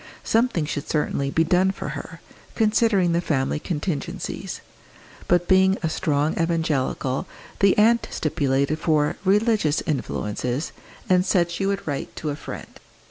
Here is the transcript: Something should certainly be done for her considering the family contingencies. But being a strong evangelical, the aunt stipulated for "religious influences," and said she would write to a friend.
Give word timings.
Something 0.23 0.65
should 0.65 0.89
certainly 0.89 1.29
be 1.29 1.43
done 1.43 1.69
for 1.69 1.89
her 1.89 2.21
considering 2.55 3.11
the 3.11 3.21
family 3.21 3.59
contingencies. 3.59 4.61
But 5.27 5.47
being 5.47 5.77
a 5.83 5.89
strong 5.89 6.33
evangelical, 6.41 7.27
the 7.59 7.77
aunt 7.77 8.07
stipulated 8.09 8.79
for 8.79 9.17
"religious 9.23 9.81
influences," 9.85 10.71
and 11.07 11.23
said 11.23 11.51
she 11.51 11.67
would 11.67 11.85
write 11.87 12.15
to 12.15 12.31
a 12.31 12.35
friend. 12.35 12.79